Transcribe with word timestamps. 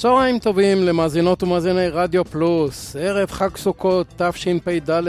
צהריים 0.00 0.38
טובים 0.38 0.84
למאזינות 0.84 1.42
ומאזיני 1.42 1.88
רדיו 1.88 2.24
פלוס, 2.24 2.96
ערב 2.96 3.30
חג 3.30 3.56
סוכות 3.56 4.06
תשפ"ד. 4.16 5.02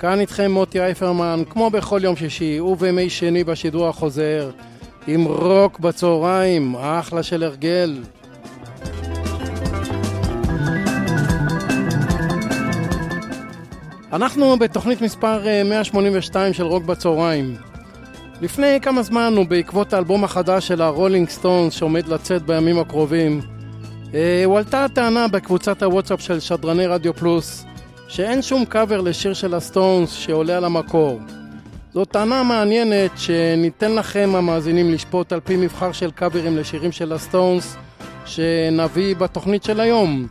כאן 0.00 0.20
איתכם 0.20 0.50
מוטי 0.50 0.80
אייפרמן, 0.80 1.42
כמו 1.50 1.70
בכל 1.70 2.00
יום 2.02 2.16
שישי 2.16 2.60
ובימי 2.60 3.10
שני 3.10 3.44
בשידור 3.44 3.88
החוזר, 3.88 4.50
עם 5.06 5.24
רוק 5.24 5.78
בצהריים, 5.78 6.76
אחלה 6.76 7.22
של 7.22 7.42
הרגל. 7.42 8.02
אנחנו 14.12 14.58
בתוכנית 14.58 15.00
מספר 15.00 15.42
182 15.64 16.52
של 16.52 16.64
רוק 16.64 16.84
בצהריים. 16.84 17.56
לפני 18.40 18.78
כמה 18.82 19.02
זמן 19.02 19.34
ובעקבות 19.38 19.92
האלבום 19.92 20.24
החדש 20.24 20.68
של 20.68 20.82
הרולינג 20.82 21.28
סטונס 21.28 21.74
שעומד 21.74 22.08
לצאת 22.08 22.42
בימים 22.42 22.78
הקרובים, 22.78 23.40
אה, 23.40 23.61
הועלתה 24.44 24.84
הטענה 24.84 25.28
בקבוצת 25.28 25.82
הוואטסאפ 25.82 26.20
של 26.20 26.40
שדרני 26.40 26.86
רדיו 26.86 27.14
פלוס 27.14 27.64
שאין 28.08 28.42
שום 28.42 28.64
קאבר 28.64 29.00
לשיר 29.00 29.34
של 29.34 29.54
הסטונס 29.54 30.12
שעולה 30.12 30.56
על 30.56 30.64
המקור. 30.64 31.20
זו 31.94 32.04
טענה 32.04 32.42
מעניינת 32.42 33.10
שניתן 33.16 33.94
לכם 33.94 34.30
המאזינים 34.34 34.92
לשפוט 34.92 35.32
על 35.32 35.40
פי 35.40 35.56
מבחר 35.56 35.92
של 35.92 36.10
קאברים 36.10 36.56
לשירים 36.56 36.92
של 36.92 37.12
הסטונס 37.12 37.76
שנביא 38.26 39.16
בתוכנית 39.16 39.62
של 39.62 39.80
היום. 39.80 40.26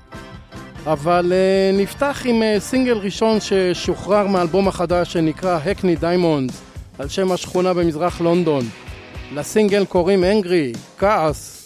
אבל 0.86 1.32
uh, 1.32 1.82
נפתח 1.82 2.22
עם 2.26 2.42
uh, 2.42 2.60
סינגל 2.60 2.98
ראשון 2.98 3.38
ששוחרר 3.40 4.28
מאלבום 4.28 4.68
החדש 4.68 5.14
שנקרא 5.14 5.60
Hackney 5.66 5.96
Diamonds 5.96 6.62
על 7.00 7.08
שם 7.08 7.32
השכונה 7.32 7.74
במזרח 7.74 8.22
לונדון. 8.22 8.64
לסינגל 9.34 9.86
קוראים 9.86 10.24
אנגרי, 10.24 10.74
כעס. 10.98 11.61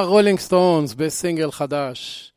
הרולינג 0.00 0.38
סטונס 0.38 0.94
בסינגל 0.94 1.50
חדש. 1.50 2.32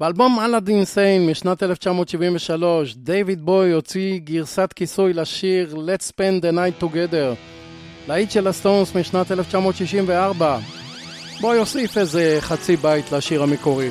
באלבום 0.00 0.40
אלאדין 0.40 0.84
סיין 0.84 1.26
משנת 1.26 1.62
1973, 1.62 2.94
דיוויד 2.94 3.40
בוי 3.40 3.72
הוציא 3.72 4.18
גרסת 4.18 4.72
כיסוי 4.76 5.12
לשיר 5.12 5.74
Let's 5.74 6.10
Spend 6.10 6.42
the 6.42 6.54
Night 6.54 6.82
Together, 6.82 7.36
להיט 8.08 8.30
של 8.30 8.48
הסטונס 8.48 8.94
משנת 8.94 9.32
1964. 9.32 10.58
בוי 11.40 11.58
הוסיף 11.58 11.98
איזה 11.98 12.36
חצי 12.40 12.76
בית 12.76 13.12
לשיר 13.12 13.42
המקורי. 13.42 13.90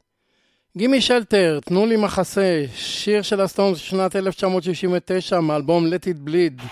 Gimme 0.77 1.01
Shelter, 1.01 1.59
תנו 1.65 1.85
לי 1.85 1.95
מחסה, 1.95 2.63
שיר 2.75 3.21
של 3.21 3.41
הסטונס 3.41 3.77
שנת 3.77 4.15
1969 4.15 5.39
מאלבום 5.39 5.85
Let 5.85 6.05
It 6.05 6.29
Bleed. 6.29 6.63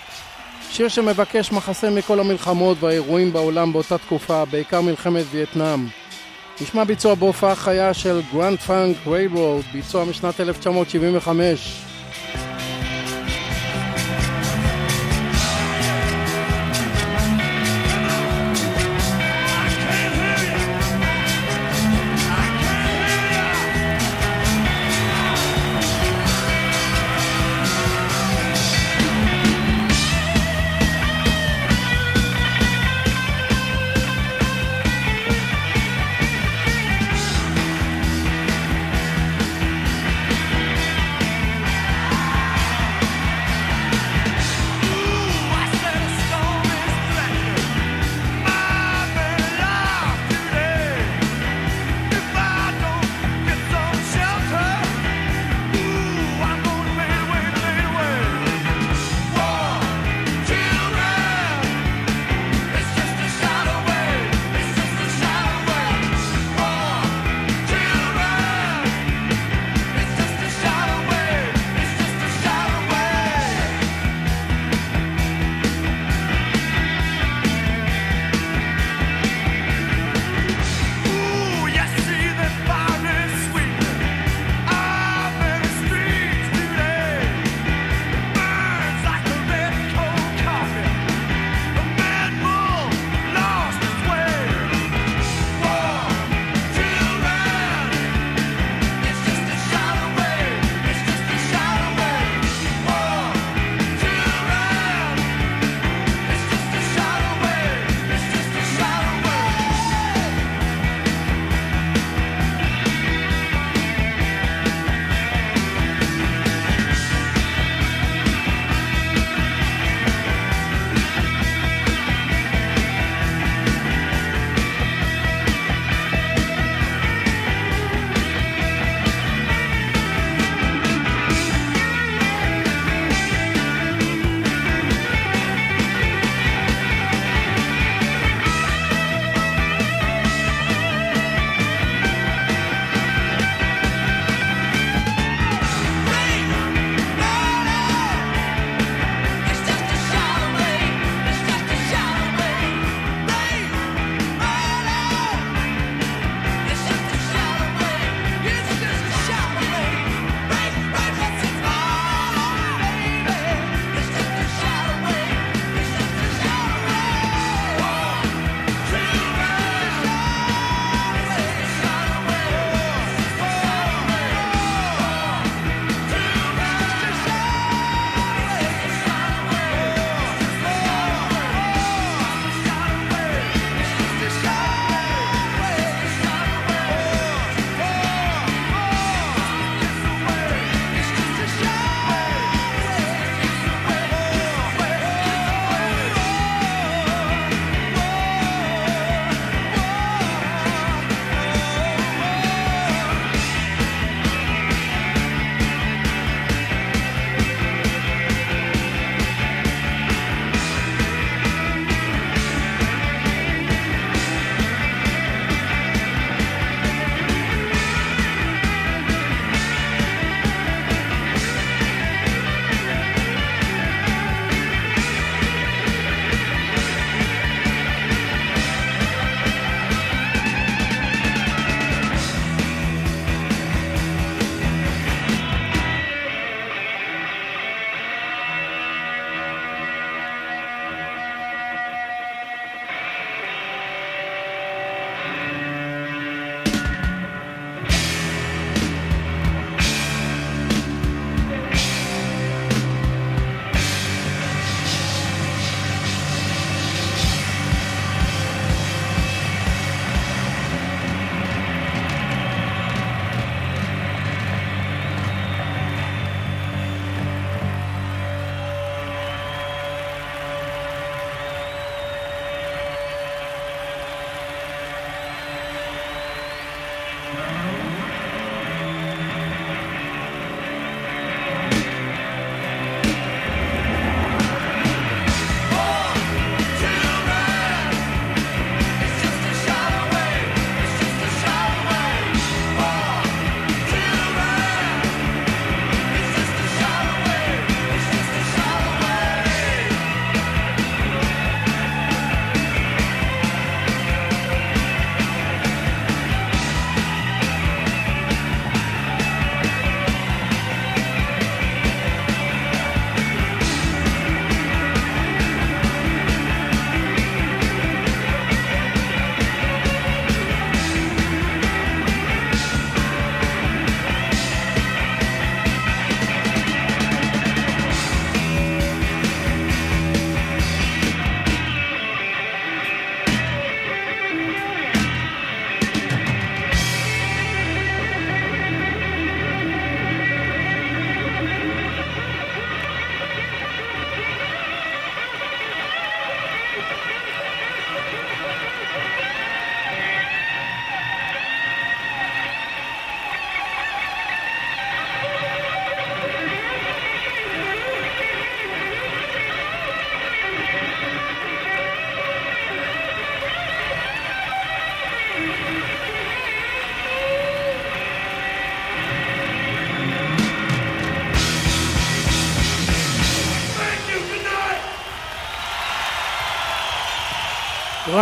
שיר 0.72 0.88
שמבקש 0.88 1.52
מחסה 1.52 1.90
מכל 1.90 2.20
המלחמות 2.20 2.78
והאירועים 2.80 3.34
בעולם 3.34 3.74
באותה 3.74 3.98
תקופה, 3.98 4.46
בעיקר 4.46 4.82
מלחמת 4.82 5.26
וייטנאם. 5.32 5.88
נשמע 6.62 6.84
ביצוע 6.84 7.16
בהופעה 7.16 7.56
חיה 7.56 7.94
של 7.94 8.22
גרנד 8.34 8.58
פאנק 8.58 8.98
ריילרוד, 9.08 9.66
ביצוע 9.74 10.06
משנת 10.06 10.40
1975. 10.40 11.82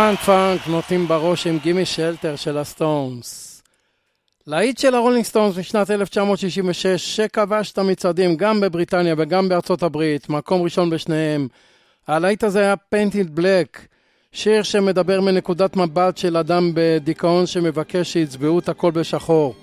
גרנד 0.08 0.18
פאנק 0.18 0.66
נותנים 0.66 1.08
בראש 1.08 1.46
עם 1.46 1.58
Gimme 1.58 1.84
Shelter 1.84 2.36
של 2.36 2.58
הסטונס. 2.58 3.62
להיט 4.46 4.78
של 4.78 4.94
הרולינג 4.94 5.24
סטונס 5.24 5.56
משנת 5.58 5.90
1966 5.90 7.16
שכבש 7.16 7.72
את 7.72 7.78
המצעדים 7.78 8.36
גם 8.36 8.60
בבריטניה 8.60 9.14
וגם 9.18 9.48
בארצות 9.48 9.82
הברית, 9.82 10.28
מקום 10.28 10.62
ראשון 10.62 10.90
בשניהם. 10.90 11.48
הלהיט 12.06 12.44
הזה 12.44 12.60
היה 12.60 12.76
Paint 12.76 13.17
It 13.17 13.34
Black, 13.34 13.86
שיר 14.32 14.62
שמדבר 14.62 15.20
מנקודת 15.20 15.76
מבט 15.76 16.16
של 16.16 16.36
אדם 16.36 16.70
בדיכאון 16.74 17.46
שמבקש 17.46 18.12
שיצבעו 18.12 18.58
את 18.58 18.68
הכל 18.68 18.90
בשחור. 18.90 19.54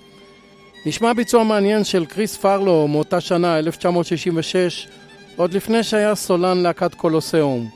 נשמע 0.86 1.14
ביצוע 1.14 1.44
מעניין 1.44 1.84
של 1.84 2.06
כריס 2.06 2.38
פארלו 2.38 2.88
מאותה 2.88 3.22
שנה, 3.22 3.60
1966, 3.60 4.88
עוד 5.36 5.54
לפני 5.54 5.84
שהיה 5.84 6.16
סולן 6.16 6.58
להקת 6.58 6.94
קולוסיאום. 6.94 7.75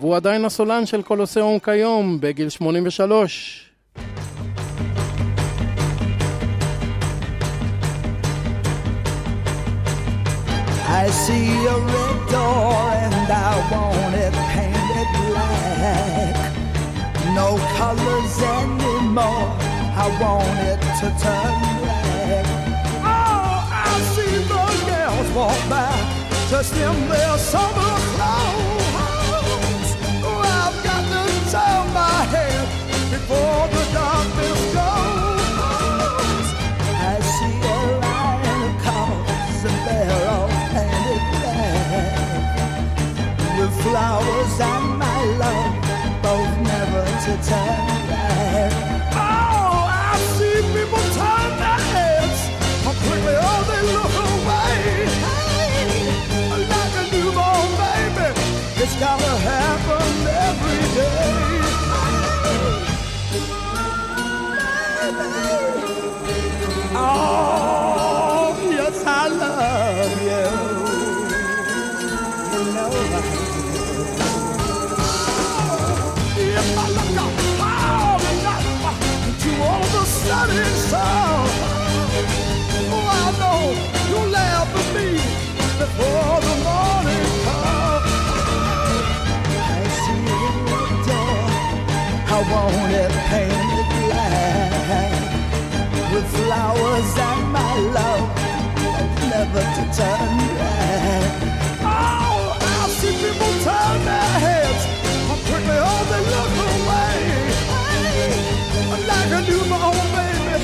והוא 0.00 0.16
עדיין 0.16 0.44
הסולן 0.44 0.86
של 0.86 1.02
קולוסיאום 1.02 1.58
כיום, 1.58 2.20
בגיל 2.20 2.48
83. 2.48 3.66
I 11.02 11.08
see 11.08 11.48
a 11.74 11.78
red 11.94 12.18
door 12.32 12.74
and 13.04 13.28
I 13.48 13.52
want 13.72 14.14
it 14.26 14.34
painted 14.52 15.08
black. 15.28 16.36
No 17.40 17.48
colors 17.78 18.36
anymore, 18.58 19.48
I 20.04 20.06
want 20.20 20.58
it 20.72 20.80
to 21.00 21.06
turn 21.24 21.56
black. 21.80 22.46
Oh, 23.14 23.54
I 23.88 23.92
see 24.14 24.36
the 24.52 24.66
girls 24.90 25.28
walk 25.38 25.60
by, 25.70 25.94
just 26.50 26.74
in 26.86 26.96
their 27.08 27.38
summer 27.38 27.94
clothes. 28.12 28.83
Flowers 43.85 44.59
and 44.59 44.97
my 44.99 45.23
love 45.41 45.73
both 46.23 46.57
never 46.67 47.05
to 47.23 47.49
turn 47.49 47.94
painted 93.29 93.87
black 94.05 95.11
with 96.13 96.27
flowers 96.37 97.11
and 97.29 97.43
my 97.51 97.73
love, 97.97 98.27
never 99.31 99.63
to 99.75 99.83
turn 99.97 100.31
back. 100.59 101.31
Oh, 101.81 102.57
I 102.61 102.63
see 102.97 103.13
people 103.23 103.53
turn 103.67 103.97
their 104.09 104.33
heads, 104.45 104.83
how 105.27 105.37
quickly 105.47 105.77
oh 105.89 106.01
they 106.11 106.23
look 106.33 106.53
away. 106.71 107.17
Hey, 107.73 108.33
like 109.11 109.31
a 109.37 109.39
newborn 109.49 110.07
baby, 110.15 110.57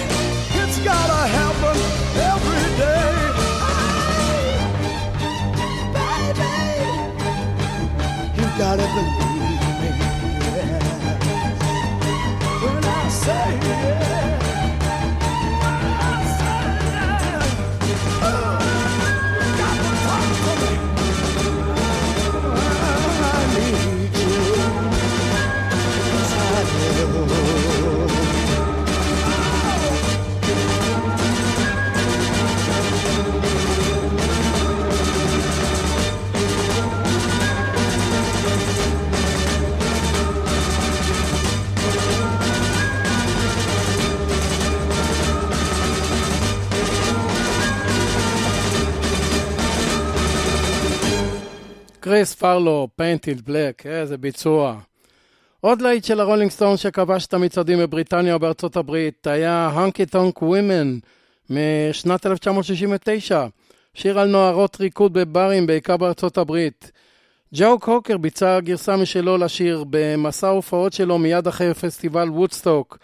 it's 0.62 0.78
gotta 0.90 1.22
happen 1.38 1.78
every 2.32 2.66
day. 2.82 3.16
Hey, 3.66 4.46
baby, 5.98 6.54
you 8.38 8.46
gotta 8.58 8.88
believe 8.96 9.41
כריס 52.12 52.36
פארלו, 52.36 52.88
Paint 52.96 53.29
It 53.29 53.42
Black, 53.46 53.86
איזה 53.86 54.18
ביצוע. 54.18 54.76
עוד 55.62 55.82
להיט 55.82 56.04
של 56.04 56.20
הרולינג 56.20 56.52
סטונס 56.52 56.78
שכבש 56.78 57.26
את 57.26 57.34
המצעדים 57.34 57.80
בבריטניה 57.80 58.36
ובארצות 58.36 58.76
הברית 58.78 59.28
היה 59.28 59.70
Honky 59.74 60.06
Tonk 60.06 60.42
Women 60.42 60.98
משנת 61.50 62.26
1969, 62.26 63.46
שיר 63.94 64.20
על 64.20 64.28
נערות 64.28 64.78
ריקוד 64.80 65.14
בברים, 65.14 65.68
בעיקר 65.68 65.98
בארצות 65.98 66.38
הברית. 66.38 66.92
ג'ו 67.54 67.80
קוקר 67.80 68.18
ביצע 68.18 68.60
גרסה 68.60 68.98
משלו 68.98 69.38
לשיר 69.38 69.84
במסע 69.90 70.48
ההופעות 70.48 70.94
שלו 70.94 71.18
מיד 71.18 71.48
אחרי 71.48 71.74
פסטיבל 71.74 72.30
וודסטוק. 72.30 72.98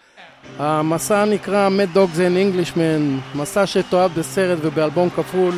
המסע 0.58 1.24
נקרא 1.24 1.68
Mad 1.68 1.96
Dogs 1.96 2.16
and 2.16 2.56
Englishmen, 2.56 3.36
מסע 3.38 3.66
שתועד 3.66 4.10
בסרט 4.10 4.58
ובאלבום 4.62 5.10
כפול 5.10 5.54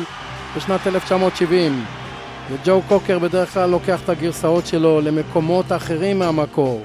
בשנת 0.55 0.87
1970. 0.87 1.85
וג'ו 2.49 2.81
קוקר 2.87 3.19
בדרך 3.19 3.53
כלל 3.53 3.69
לוקח 3.69 4.01
את 4.03 4.09
הגרסאות 4.09 4.67
שלו 4.67 5.01
למקומות 5.01 5.71
אחרים 5.71 6.19
מהמקור. 6.19 6.81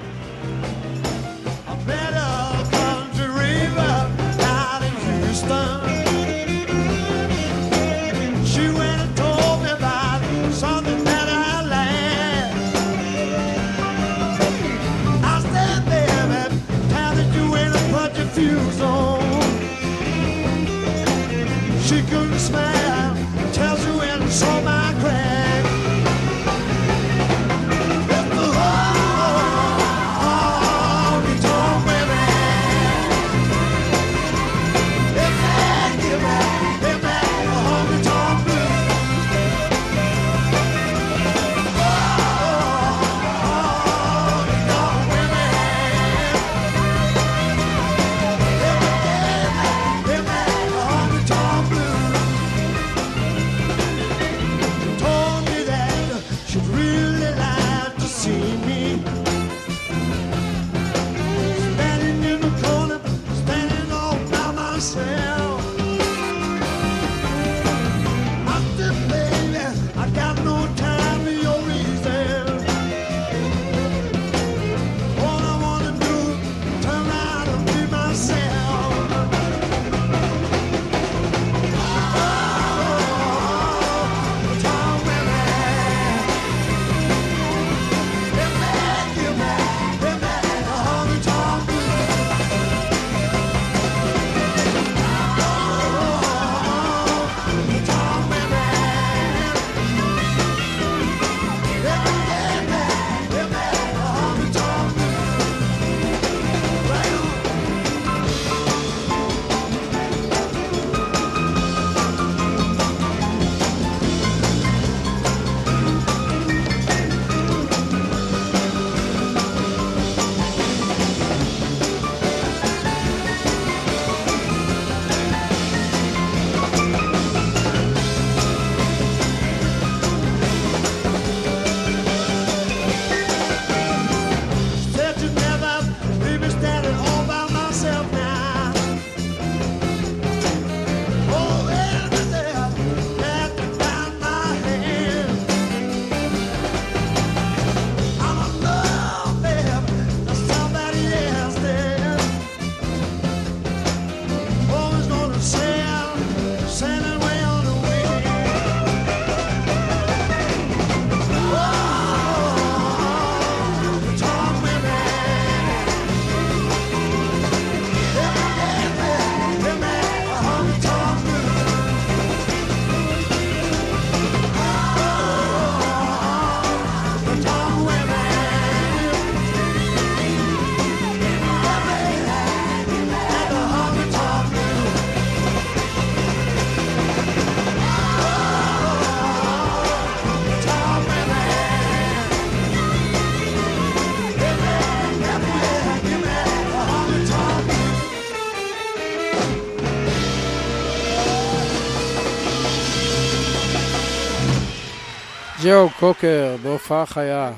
ג'ו 205.67 205.89
קוקר 205.99 206.57
בהופעה 206.63 207.07
חיה. 207.07 207.53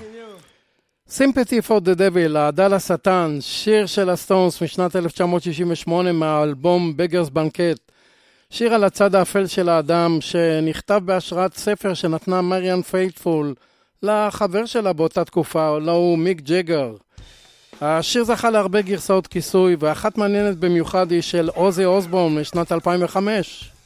Sympathy 1.11 1.69
for 1.69 1.81
the 1.85 1.99
Devil, 1.99 2.37
האהדה 2.37 2.69
לשטן, 2.69 3.39
שיר 3.41 3.87
של 3.87 4.11
הסטונס 4.11 4.63
משנת 4.63 4.97
1968 4.97 6.13
מהאלבום 6.13 6.97
Beggars 6.97 7.29
Banquet. 7.29 7.93
שיר 8.51 8.75
על 8.75 8.85
הצד 8.85 9.15
האפל 9.15 9.47
של 9.47 9.69
האדם, 9.69 10.19
שנכתב 10.21 11.01
בהשראת 11.05 11.57
ספר 11.57 11.95
שנתנה 11.95 12.43
מריאן 12.43 12.83
פייטפול 12.83 13.55
לחבר 14.03 14.67
שלה 14.67 14.93
באותה 14.93 15.25
תקופה, 15.25 15.79
הלא 15.79 15.93
הוא 15.93 16.19
מיק 16.19 16.41
ג'גר. 16.41 16.93
השיר 17.81 18.25
זכה 18.25 18.51
להרבה 18.51 18.83
גרסאות 18.83 19.27
כיסוי, 19.27 19.77
ואחת 19.79 20.19
מעניינת 20.19 20.57
במיוחד 20.57 21.11
היא 21.11 21.23
של 21.23 21.49
אוזי 21.55 21.85
אוסבורן 21.85 22.35
משנת 22.35 22.73
2005. 22.73 23.78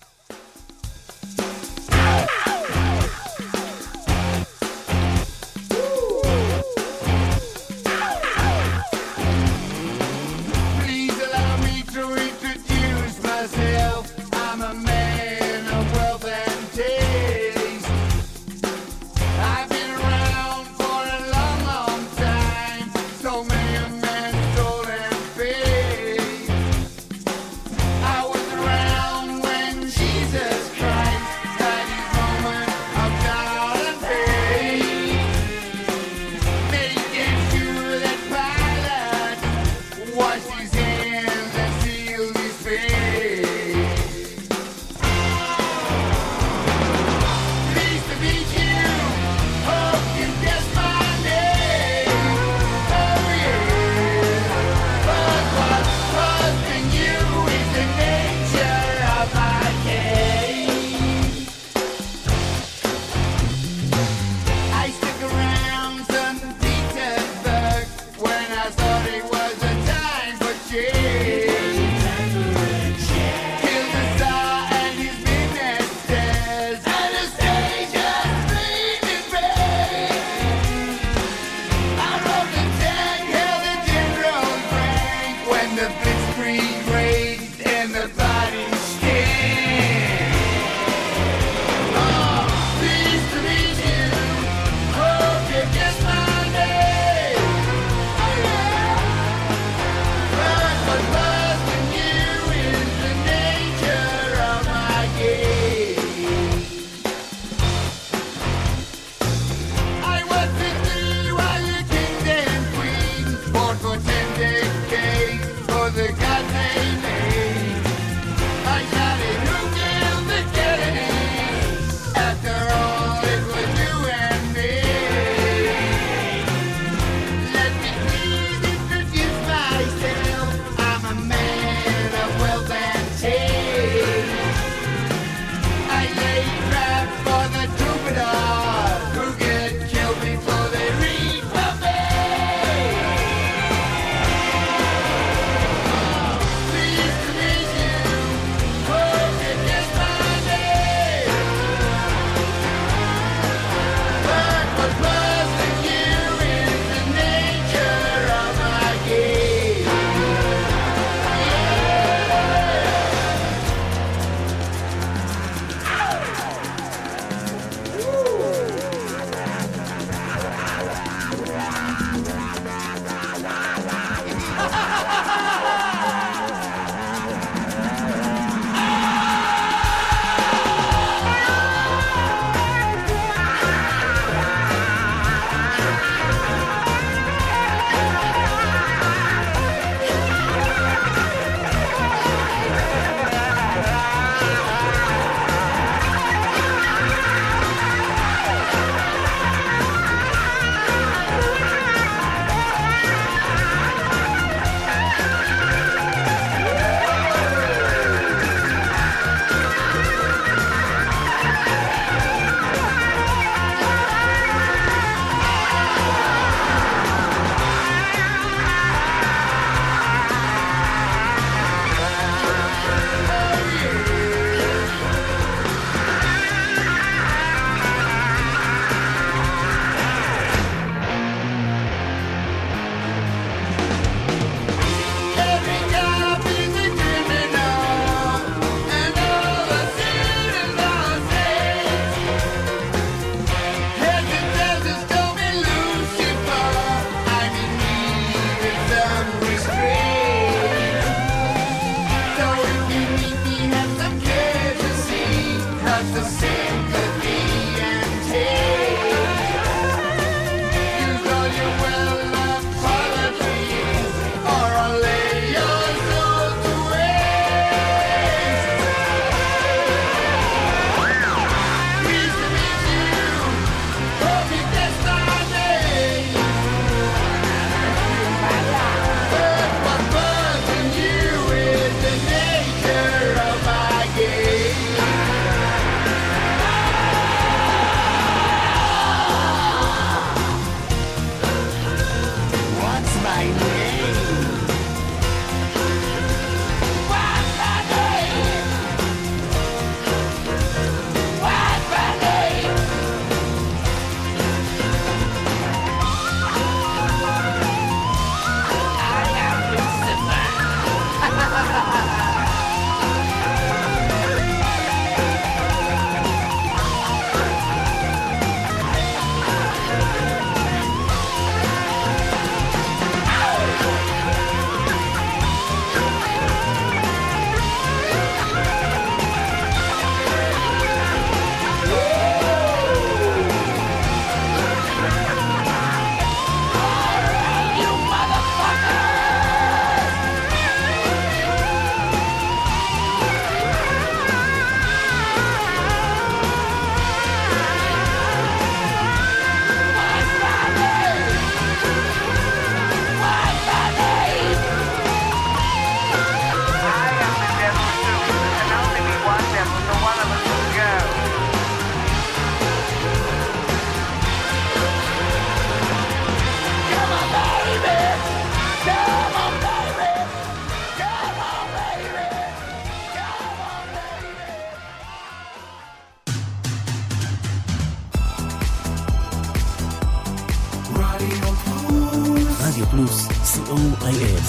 רדיו 382.72 382.86
פלוס, 382.86 383.28
co.il. 383.28 384.40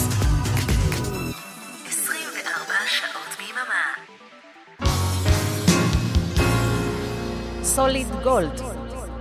24 1.87 2.73
שעות 2.87 3.37
ביממה. 3.37 3.83
סוליד 7.63 8.07
גולד, 8.23 8.61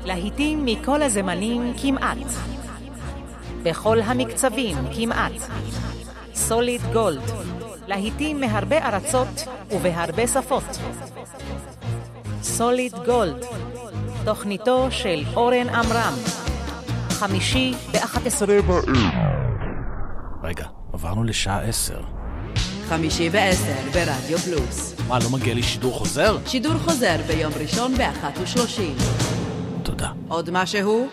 להיטים 0.05 0.65
מכל 0.65 1.03
הזמנים 1.03 1.73
כמעט. 1.83 2.17
בכל 3.63 4.01
המקצבים 4.01 4.77
כמעט. 4.97 5.33
סוליד 6.35 6.83
גולד, 6.93 7.23
להיטים 7.87 8.41
מהרבה 8.41 8.79
ארצות 8.89 9.45
ובהרבה 9.71 10.27
שפות. 10.27 10.79
סוליד 12.43 12.95
גולד, 13.07 13.45
תוכניתו 14.25 14.87
של 14.91 15.23
אורן 15.37 15.69
עמרם. 15.69 16.42
חמישי 17.23 17.75
ב-11 17.93 18.51
רגע, 20.43 20.67
עברנו 20.93 21.25
לשעה 21.25 21.63
עשר. 21.63 22.01
חמישי 22.89 23.31
בעשר 23.31 23.75
ברדיו 23.93 24.39
פלוס. 24.39 24.95
מה, 25.09 25.19
לא 25.19 25.31
מגיע 25.31 25.55
לי 25.55 25.63
שידור 25.63 25.99
חוזר? 25.99 26.39
שידור 26.47 26.79
חוזר 26.79 27.17
ביום 27.27 27.53
ראשון 27.61 27.95
באחת 27.95 28.39
ושלושים. 28.43 28.97
תודה. 29.83 30.09
עוד 30.29 30.51
משהו? 30.51 31.09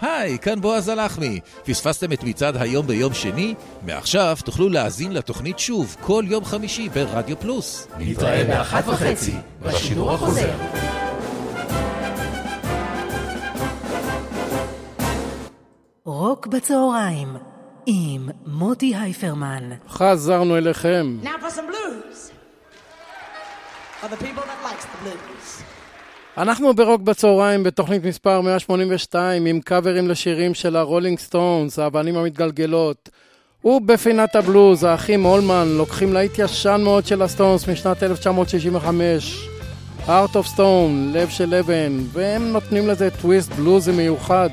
היי, 0.00 0.38
כאן 0.38 0.60
בועז 0.60 0.88
הלחמי. 0.88 1.40
פספסתם 1.64 2.12
את 2.12 2.22
מצעד 2.22 2.56
היום 2.56 2.86
ביום 2.86 3.14
שני? 3.14 3.54
מעכשיו 3.82 4.36
תוכלו 4.44 4.68
להאזין 4.68 5.12
לתוכנית 5.12 5.58
שוב 5.58 5.96
כל 6.00 6.24
יום 6.28 6.44
חמישי 6.44 6.88
ברדיו 6.88 7.40
פלוס. 7.40 7.88
נתראה 7.98 8.44
באחת 8.44 8.88
וחצי 8.88 9.34
בשידור 9.62 10.12
החוזר. 10.12 10.52
רוק 16.04 16.46
בצהריים 16.46 17.28
עם 17.86 18.28
מוטי 18.46 18.96
הייפרמן. 18.96 19.70
חזרנו 19.88 20.56
אליכם. 20.56 21.18
Now 21.22 21.26
for 21.26 21.50
some 21.50 21.70
blues. 21.70 22.32
For 24.00 24.08
the 24.08 24.16
people 24.16 24.42
that 24.42 24.60
likes 24.64 24.84
the 24.84 25.04
blues. 25.04 25.62
אנחנו 26.36 26.74
ברוק 26.74 27.00
בצהריים 27.00 27.62
בתוכנית 27.62 28.04
מספר 28.04 28.40
182 28.40 29.46
עם 29.46 29.60
קאברים 29.60 30.08
לשירים 30.08 30.54
של 30.54 30.76
הרולינג 30.76 31.18
סטונס, 31.18 31.78
האבנים 31.78 32.16
המתגלגלות. 32.16 33.08
ובפינת 33.64 34.36
הבלוז, 34.36 34.84
האחים 34.84 35.22
הולמן 35.22 35.68
לוקחים 35.68 36.12
להיט 36.12 36.38
ישן 36.38 36.80
מאוד 36.84 37.06
של 37.06 37.22
הסטונס 37.22 37.68
משנת 37.68 38.02
1965, 38.02 39.48
Art 40.06 40.34
of 40.34 40.56
Stone, 40.56 41.12
לב 41.12 41.28
של 41.28 41.54
אבן, 41.54 41.98
והם 42.12 42.52
נותנים 42.52 42.88
לזה 42.88 43.08
טוויסט 43.20 43.52
בלוזי 43.52 43.92
מיוחד. 43.92 44.48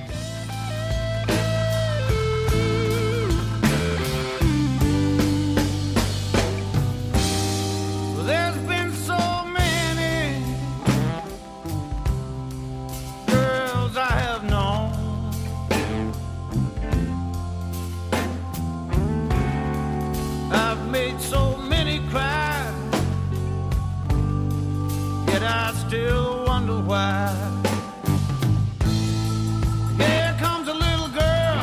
made 21.12 21.22
so 21.22 21.58
many 21.58 22.00
cry. 22.10 22.74
Yet 25.28 25.44
I 25.44 25.74
still 25.88 26.46
wonder 26.46 26.80
why. 26.80 27.36
Here 29.98 30.36
comes 30.40 30.68
a 30.68 30.74
little 30.74 31.10
girl. 31.22 31.58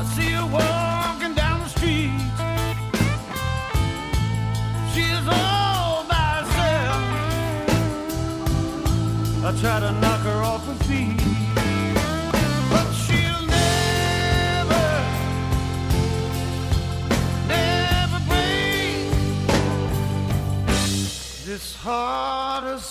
I 0.00 0.04
see 0.14 0.30
her 0.38 0.46
walking 0.46 1.34
down 1.34 1.60
the 1.60 1.68
street. 1.68 2.10
All 5.26 6.04
by 6.08 6.28
herself. 6.38 7.02
I 9.44 9.50
try 9.60 9.76
to 9.80 9.92
It's 21.62 21.74
hard 21.74 22.64
as 22.64 22.89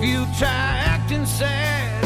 If 0.00 0.04
you 0.04 0.26
try 0.38 0.48
acting 0.48 1.26
sad 1.26 1.97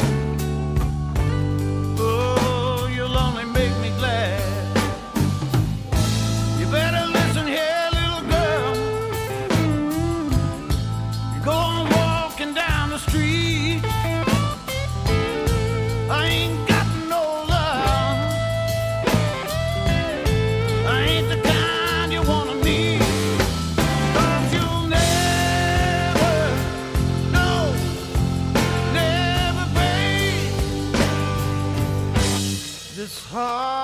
Ah. 33.34 33.81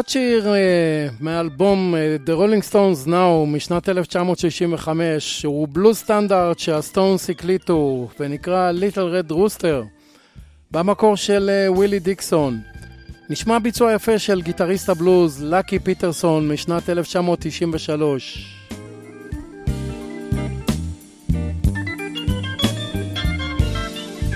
עוד 0.00 0.08
שיר 0.08 0.52
אה, 0.52 1.12
מאלבום 1.20 1.94
אה, 1.94 2.28
The 2.28 2.32
Rolling 2.32 2.72
Stones 2.72 3.06
Now 3.08 3.46
משנת 3.46 3.88
1965, 3.88 5.40
שהוא 5.40 5.68
בלוז 5.72 5.94
סטנדרט 5.94 6.58
שהסטונס 6.58 7.30
הקליטו 7.30 8.08
ונקרא 8.20 8.72
Little 8.72 9.28
Red 9.28 9.32
Rooster, 9.32 9.84
במקור 10.70 11.16
של 11.16 11.50
ווילי 11.68 11.96
אה, 11.96 12.00
דיקסון. 12.00 12.60
נשמע 13.30 13.58
ביצוע 13.58 13.92
יפה 13.92 14.18
של 14.18 14.42
גיטריסט 14.42 14.88
הבלוז 14.88 15.42
לקי 15.42 15.78
פיטרסון 15.78 16.48
משנת 16.48 16.90
1993. 16.90 18.56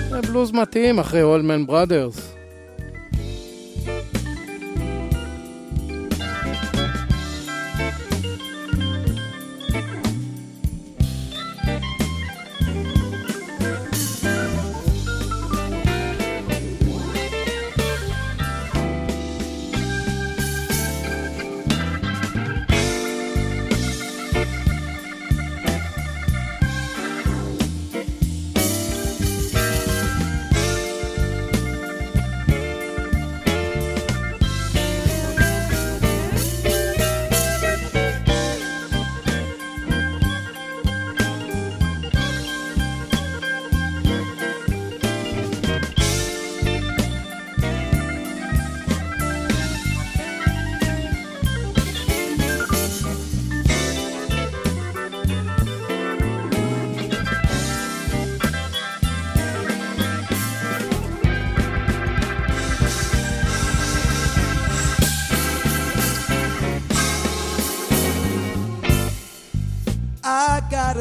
זה 0.09 0.21
בלוז 0.21 0.51
מתאים 0.51 0.99
אחרי 0.99 1.21
Holmes 1.21 1.65
Brothers 1.65 2.34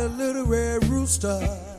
little 0.09 0.45
red 0.45 0.85
rooster. 0.89 1.74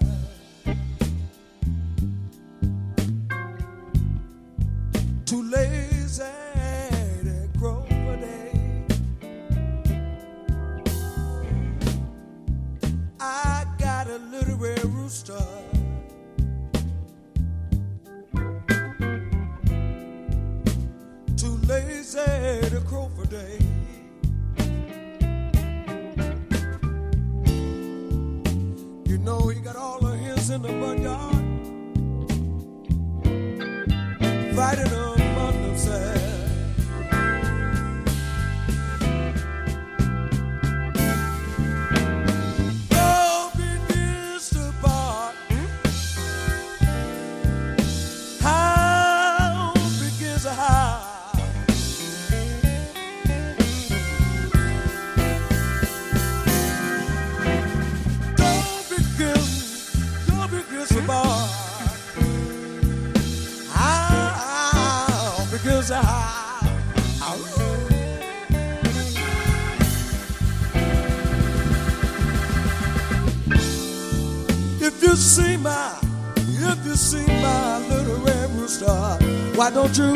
Why 79.66 79.72
don't 79.72 79.98
you 79.98 80.16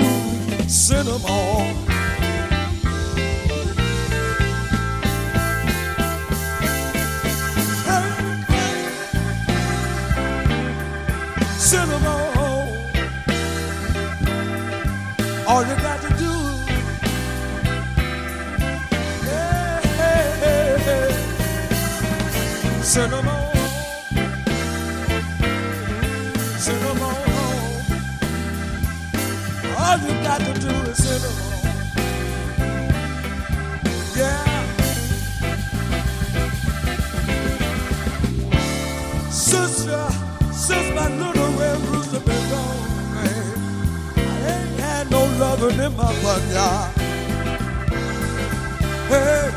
send 0.70 1.08
them 1.08 1.26
on? 1.26 1.74
Send 11.58 11.90
them 11.90 12.06
on. 12.06 12.68
All 15.48 15.64
you 15.64 15.76
got 15.82 16.00
to 16.04 16.10
do, 16.10 16.34
yeah, 19.26 19.82
yeah, 19.98 20.86
yeah. 20.86 21.10
send 22.84 23.12
them 23.14 23.28
on. 23.28 23.56
Send 26.60 26.82
them 26.84 26.89
got 30.30 30.42
to 30.42 30.54
do. 30.62 30.76
Yeah. 34.16 34.46
Since 39.32 40.90
my 40.94 41.08
little 41.22 41.52
red 41.58 41.80
been 42.26 42.44
gone, 42.52 43.14
man, 43.16 43.58
I 44.18 44.20
ain't 44.52 44.80
had 44.80 45.06
no 45.10 45.22
loving 45.40 45.80
in 45.80 45.96
my 45.98 46.14
backyard. 46.22 46.92
Hey. 49.10 49.49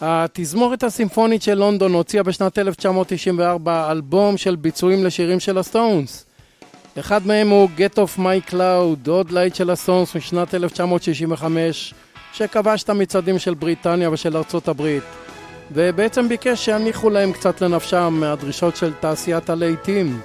התזמורת 0.00 0.82
הסימפונית 0.82 1.42
של 1.42 1.54
לונדון 1.54 1.92
הוציאה 1.92 2.22
בשנת 2.22 2.58
1994 2.58 3.90
אלבום 3.90 4.36
של 4.36 4.56
ביצועים 4.56 5.04
לשירים 5.04 5.40
של 5.40 5.58
הסטונס. 5.58 6.26
אחד 6.98 7.26
מהם 7.26 7.48
הוא 7.48 7.68
Get 7.78 7.94
Off 7.94 8.18
My 8.18 8.50
Cloud, 8.50 9.08
עוד 9.08 9.30
להיט 9.30 9.54
של 9.54 9.70
הסטונס 9.70 10.16
משנת 10.16 10.54
1965, 10.54 11.94
שכבש 12.32 12.82
את 12.82 12.88
המצעדים 12.88 13.38
של 13.38 13.54
בריטניה 13.54 14.10
ושל 14.10 14.36
ארצות 14.36 14.68
הברית. 14.68 15.02
ובעצם 15.72 16.28
ביקש 16.28 16.64
שיניחו 16.64 17.10
להם 17.10 17.32
קצת 17.32 17.60
לנפשם 17.60 18.16
מהדרישות 18.20 18.76
של 18.76 18.92
תעשיית 19.00 19.50
הלהיטים. 19.50 20.20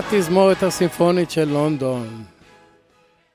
התזמורת 0.00 0.62
הסימפונית 0.62 1.30
של 1.30 1.48
לונדון. 1.48 2.24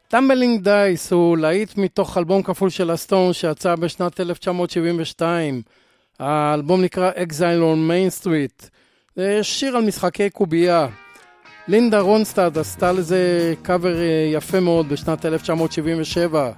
Tumbling 0.07 0.63
Dice 0.63 1.11
הוא 1.11 1.37
להיט 1.37 1.77
מתוך 1.77 2.17
אלבום 2.17 2.43
כפול 2.43 2.69
של 2.69 2.91
הסטונס 2.91 3.33
שיצא 3.33 3.75
בשנת 3.75 4.19
1972. 4.19 5.61
האלבום 6.19 6.81
נקרא 6.81 7.11
Exile 7.11 7.61
on 7.61 7.89
Main 7.89 8.23
Street. 8.23 8.69
זה 9.15 9.43
שיר 9.43 9.77
על 9.77 9.85
משחקי 9.85 10.29
קובייה. 10.29 10.87
לינדה 11.67 11.99
רונסטאד 11.99 12.57
עשתה 12.57 12.91
לזה 12.91 13.53
קאבר 13.61 13.97
אה, 13.97 14.29
יפה 14.33 14.59
מאוד 14.59 14.89
בשנת 14.89 15.25
1977. 15.25 16.51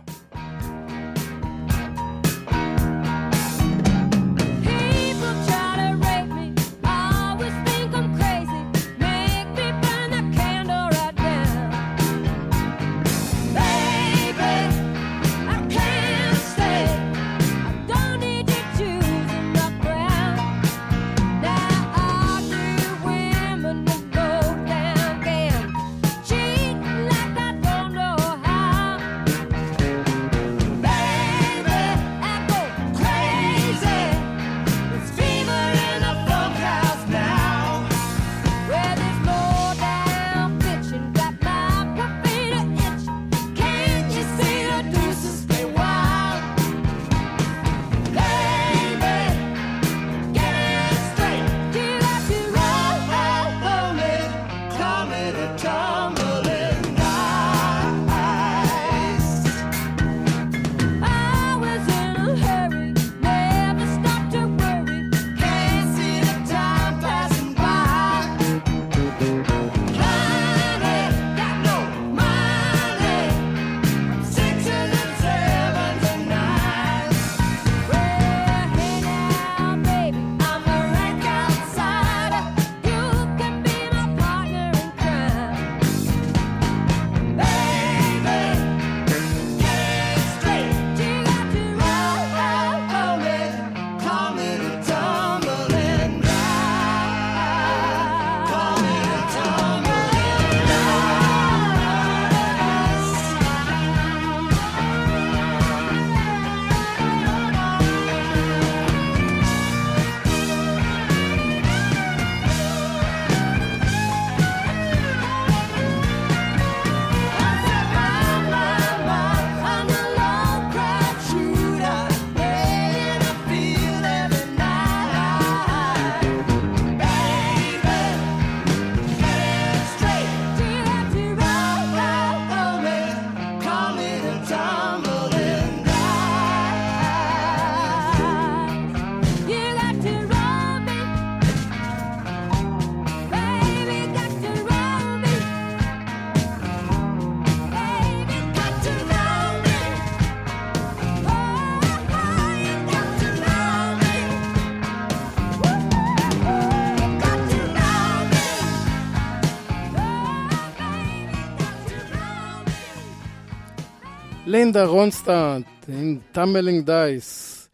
לינדה 164.67 164.85
רונסטאדט 164.85 165.65
עם 165.87 166.17
Tumbling 166.31 166.85
Dice. 166.85 167.69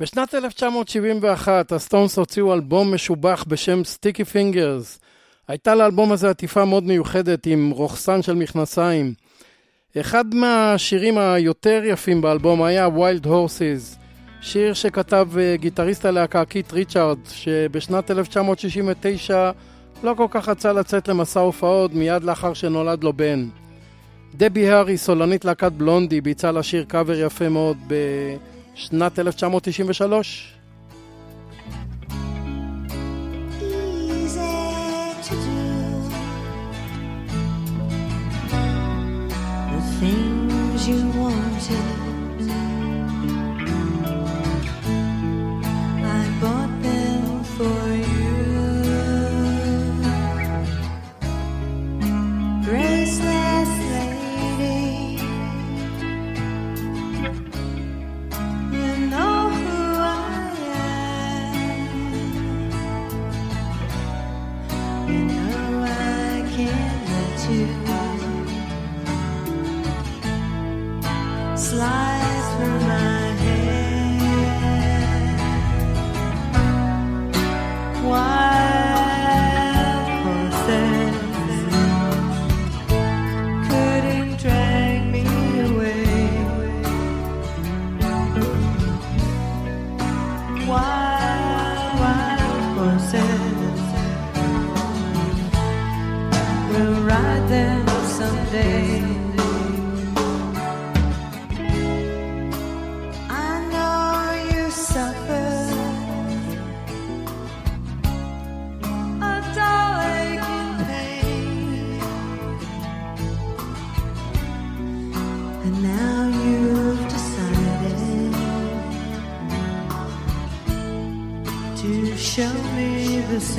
בשנת 0.00 0.34
1971 0.34 1.72
הסטונס 1.72 2.18
הוציאו 2.18 2.54
אלבום 2.54 2.94
משובח 2.94 3.44
בשם 3.48 3.84
Sticky 3.84 4.24
Fingers. 4.24 5.00
הייתה 5.48 5.74
לאלבום 5.74 6.12
הזה 6.12 6.30
עטיפה 6.30 6.64
מאוד 6.64 6.84
מיוחדת 6.84 7.46
עם 7.46 7.70
רוכסן 7.70 8.22
של 8.22 8.34
מכנסיים. 8.34 9.14
אחד 10.00 10.34
מהשירים 10.34 11.18
היותר 11.18 11.82
יפים 11.84 12.20
באלבום 12.20 12.62
היה 12.62 12.88
Wild 12.88 13.26
Horses, 13.26 13.98
שיר 14.40 14.74
שכתב 14.74 15.28
אה, 15.38 15.56
גיטריסט 15.56 16.04
הלהקה 16.04 16.44
קיט 16.44 16.72
ריצ'ארדס, 16.72 17.18
שבשנת 17.28 18.10
1969 18.10 19.50
לא 20.02 20.14
כל 20.16 20.26
כך 20.30 20.48
רצה 20.48 20.72
לצאת 20.72 21.08
למסע 21.08 21.40
הופעות 21.40 21.94
מיד 21.94 22.24
לאחר 22.24 22.54
שנולד 22.54 23.04
לו 23.04 23.12
בן. 23.12 23.48
דבי 24.34 24.68
הארי, 24.68 24.96
סולנית 24.98 25.44
להקת 25.44 25.72
בלונדי, 25.72 26.20
ביצעה 26.20 26.52
לשיר 26.52 26.84
קאבר 26.84 27.20
יפה 27.20 27.48
מאוד 27.48 27.76
בשנת 27.86 29.18
1993. 29.18 30.59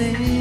say. 0.01 0.40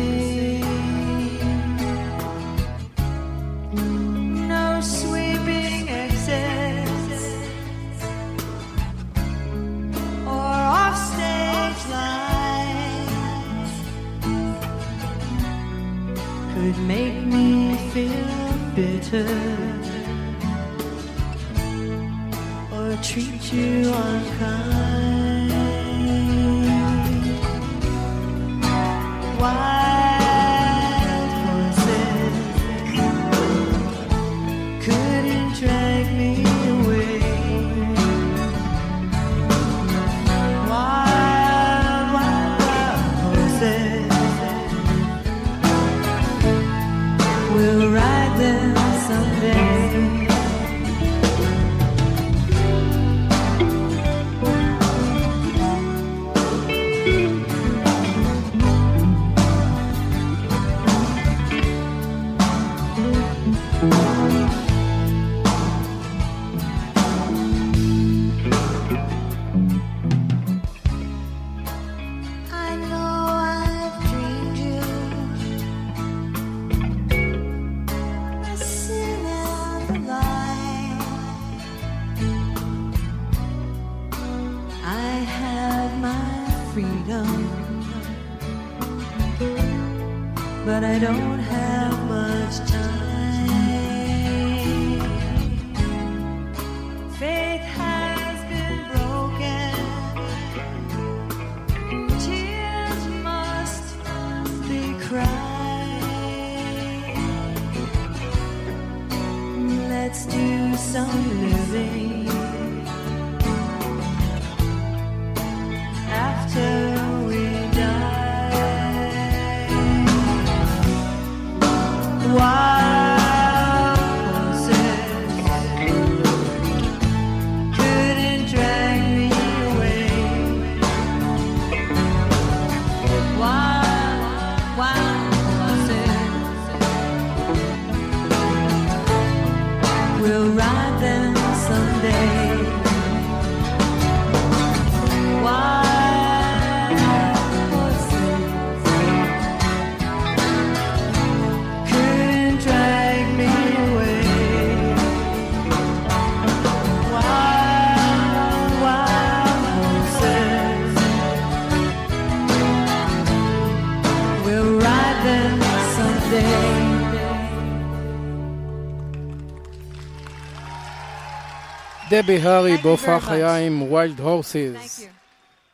דבי 172.22 172.38
הארי 172.38 172.76
בהופעה 172.76 173.20
חיה 173.20 173.56
עם 173.56 173.92
Wild 173.92 174.20
Horses. 174.20 175.06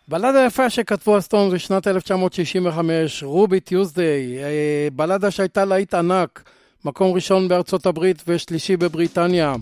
בלדה 0.08 0.44
יפה 0.46 0.70
שכתבו 0.70 1.16
הסטונס 1.16 1.52
בשנת 1.52 1.86
1965, 1.86 3.22
Ruby 3.22 3.60
Tuesday, 3.60 4.38
אה, 4.38 4.88
בלדה 4.92 5.30
שהייתה 5.30 5.64
להיט 5.64 5.94
ענק, 5.94 6.42
מקום 6.84 7.12
ראשון 7.12 7.48
בארצות 7.48 7.86
הברית 7.86 8.22
ושלישי 8.28 8.76
בבריטניה. 8.76 9.54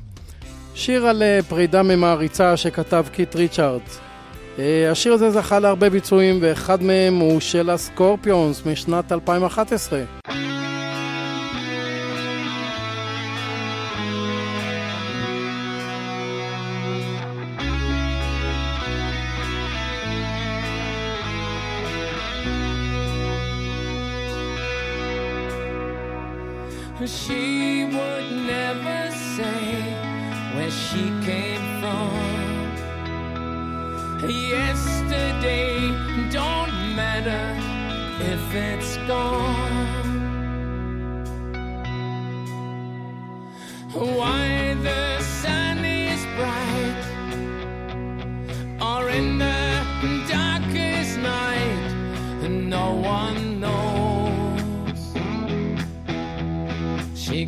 שיר 0.75 1.07
על 1.07 1.23
אה, 1.23 1.41
פרידה 1.49 1.83
ממעריצה 1.83 2.57
שכתב 2.57 3.05
קיט 3.13 3.37
ריצ'רדס. 3.37 3.99
אה, 4.59 4.91
השיר 4.91 5.13
הזה 5.13 5.31
זכה 5.31 5.59
להרבה 5.59 5.91
ביצועים, 5.91 6.39
ואחד 6.41 6.83
מהם 6.83 7.19
הוא 7.19 7.41
של 7.41 7.71
הסקורפיונס 7.71 8.67
משנת 8.67 9.13
2011. 9.13 10.03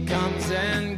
comes 0.07 0.51
and 0.53 0.96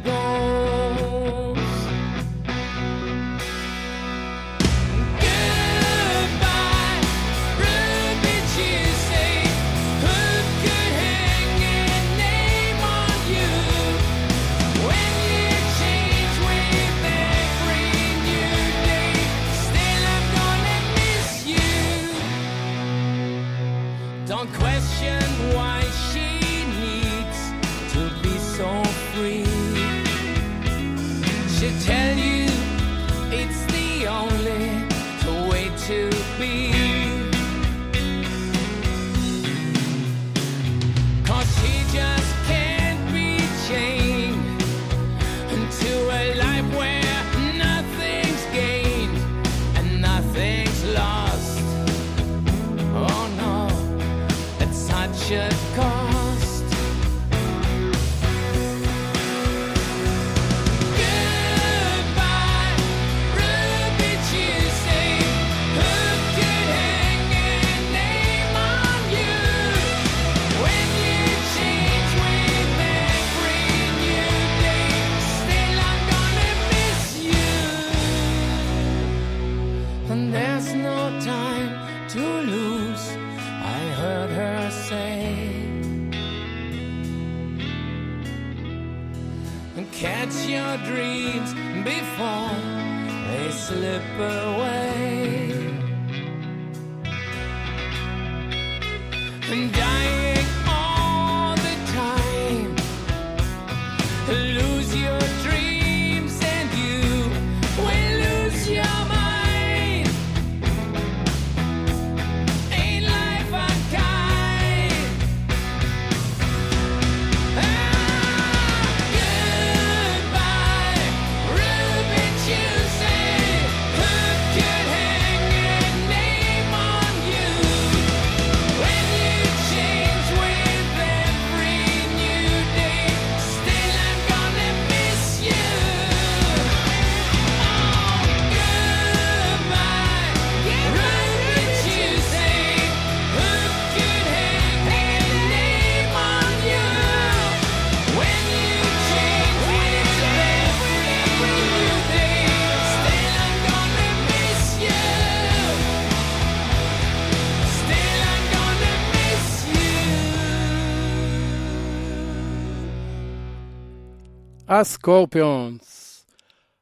הסקורפיונס. 164.79 166.25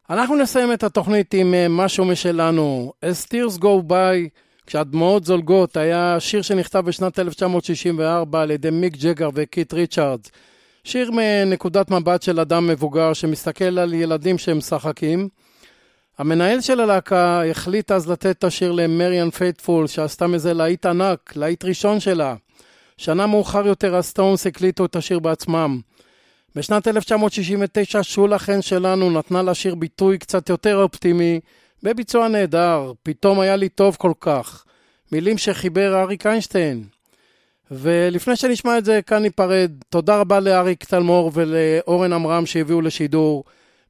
אנחנו 0.10 0.36
נסיים 0.36 0.74
את 0.74 0.84
התוכנית 0.84 1.34
עם 1.34 1.54
אה, 1.54 1.68
משהו 1.70 2.06
משלנו. 2.06 2.94
As 3.06 3.28
Tears 3.28 3.62
Go 3.62 3.90
By, 3.90 4.30
כשהדמעות 4.68 5.26
זולגות, 5.26 5.78
היה 5.78 6.20
שיר 6.20 6.42
שנכתב 6.42 6.80
בשנת 6.80 7.20
1964 7.20 8.42
על 8.42 8.52
ידי 8.52 8.70
מיק 8.70 8.98
ג'גר 8.98 9.30
וקיט 9.34 9.74
ריצ'רדס. 9.74 10.32
שיר 10.84 11.12
מנקודת 11.14 11.92
מבט 11.92 12.22
של 12.22 12.40
אדם 12.40 12.68
מבוגר 12.68 13.14
שמסתכל 13.14 13.80
על 13.80 13.94
ילדים 13.94 14.38
שהם 14.38 14.58
משחקים. 14.58 15.30
המנהל 16.18 16.62
של 16.62 16.80
הלהקה 16.80 17.50
החליט 17.52 17.92
אז 17.92 18.10
לתת 18.10 18.38
את 18.38 18.44
השיר 18.44 18.72
למריאן 18.72 19.30
פייטפול, 19.30 19.88
שעשתה 19.88 20.28
מזה 20.28 20.54
להיט 20.54 20.86
ענק, 20.86 21.34
להיט 21.36 21.66
ראשון 21.66 22.00
שלה. 22.00 22.36
שנה 22.98 23.28
מאוחר 23.28 23.68
יותר 23.68 23.96
הסטונס 23.96 24.48
הקליטו 24.48 24.86
את 24.86 24.96
השיר 24.96 25.20
בעצמם. 25.20 25.80
בשנת 26.58 26.88
1969 26.88 28.04
שולה 28.04 28.40
חן 28.40 28.62
שלנו 28.62 29.12
נתנה 29.12 29.42
לשיר 29.42 29.76
ביטוי 29.76 30.18
קצת 30.18 30.50
יותר 30.50 30.78
אופטימי, 30.78 31.40
בביצוע 31.84 32.28
נהדר, 32.28 32.94
פתאום 33.04 33.40
היה 33.40 33.56
לי 33.56 33.70
טוב 33.70 33.96
כל 34.00 34.12
כך. 34.20 34.66
מילים 35.12 35.38
שחיבר 35.38 36.02
אריק 36.02 36.26
איינשטיין. 36.26 36.84
ולפני 37.72 38.36
שנשמע 38.36 38.78
את 38.78 38.86
זה, 38.86 39.00
כאן 39.02 39.22
ניפרד. 39.22 39.72
תודה 39.90 40.18
רבה 40.18 40.40
לאריק 40.40 40.84
תלמור 40.84 41.32
ולאורן 41.34 42.14
עמרם 42.14 42.46
שהביאו 42.46 42.82
לשידור. 42.82 43.44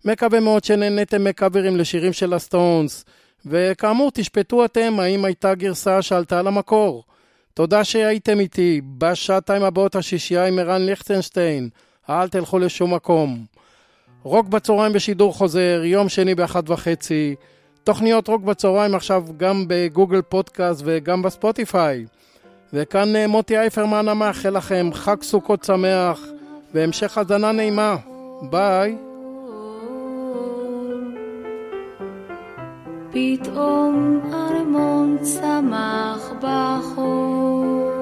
מקווה 0.05 0.39
מאוד 0.39 0.63
שנהניתם 0.63 1.23
מקאברים 1.23 1.77
לשירים 1.77 2.13
של 2.13 2.33
הסטונס. 2.33 3.05
וכאמור, 3.45 4.11
תשפטו 4.13 4.65
אתם 4.65 4.99
האם 4.99 5.25
הייתה 5.25 5.55
גרסה 5.55 6.01
שעלתה 6.01 6.41
למקור. 6.41 7.03
תודה 7.53 7.83
שהייתם 7.83 8.39
איתי. 8.39 8.81
בשעתיים 8.97 9.63
הבאות 9.63 9.95
השישייה 9.95 10.45
עם 10.45 10.59
ערן 10.59 10.81
ליכטנשטיין. 10.81 11.69
אל 12.09 12.27
תלכו 12.29 12.59
לשום 12.59 12.93
מקום. 12.93 13.45
רוק 14.23 14.47
בצהריים 14.47 14.93
בשידור 14.93 15.33
חוזר, 15.33 15.81
יום 15.83 16.09
שני 16.09 16.35
באחת 16.35 16.69
וחצי. 16.69 17.35
תוכניות 17.83 18.27
רוק 18.27 18.41
בצהריים 18.41 18.95
עכשיו 18.95 19.23
גם 19.37 19.65
בגוגל 19.67 20.21
פודקאסט 20.21 20.81
וגם 20.85 21.21
בספוטיפיי. 21.21 22.05
וכאן 22.73 23.15
אה, 23.15 23.27
מוטי 23.27 23.57
אייפרמן 23.57 24.07
המאחל 24.07 24.57
לכם 24.57 24.89
חג 24.93 25.21
סוכות 25.21 25.63
שמח 25.63 26.21
והמשך 26.73 27.17
האזנה 27.17 27.51
נעימה. 27.51 27.95
ביי. 28.41 28.95
פתאום 33.11 34.21
ארמון 34.33 35.17
צמח 35.21 36.31
בחור 36.41 37.96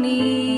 need. 0.00 0.49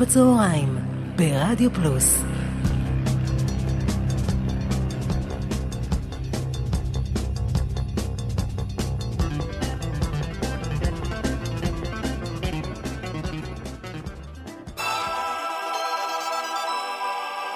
בצהריים, 0.00 0.78
ברדיו 1.16 1.70
פלוס. 1.74 2.18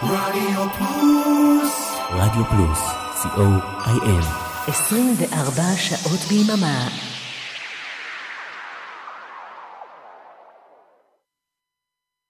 רדיו 0.02 0.68
פלוס. 0.78 1.96
רדיו 2.10 2.44
פלוס, 2.44 2.80
co.il 3.24 4.24
24 4.68 5.62
שעות 5.76 6.20
ביממה. 6.28 7.03